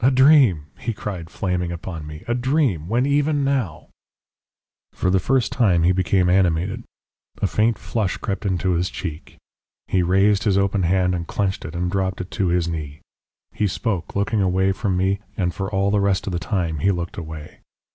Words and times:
"A 0.00 0.10
dream!" 0.10 0.68
he 0.78 0.94
cried, 0.94 1.28
flaming 1.28 1.70
upon 1.70 2.06
me, 2.06 2.24
"a 2.26 2.32
dream 2.32 2.88
when 2.88 3.04
even 3.04 3.44
now" 3.44 3.90
For 4.94 5.10
the 5.10 5.20
first 5.20 5.52
time 5.52 5.82
he 5.82 5.92
became 5.92 6.30
animated. 6.30 6.82
A 7.42 7.46
faint 7.46 7.76
flush 7.76 8.16
crept 8.16 8.46
into 8.46 8.70
his 8.70 8.88
cheek. 8.88 9.36
He 9.86 10.02
raised 10.02 10.44
his 10.44 10.56
open 10.56 10.84
hand 10.84 11.14
and 11.14 11.26
clenched 11.26 11.66
it, 11.66 11.74
and 11.74 11.90
dropped 11.90 12.22
it 12.22 12.30
to 12.30 12.46
his 12.46 12.68
knee. 12.68 13.02
He 13.52 13.66
spoke, 13.66 14.16
looking 14.16 14.40
away 14.40 14.72
from 14.72 14.96
me, 14.96 15.20
and 15.36 15.52
for 15.52 15.70
all 15.70 15.90
the 15.90 16.00
rest 16.00 16.26
of 16.26 16.32
the 16.32 16.38
time 16.38 16.78
he 16.78 16.90
looked 16.90 17.18
away. 17.18 17.60